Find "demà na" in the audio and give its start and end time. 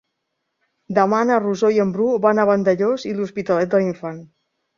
0.97-1.37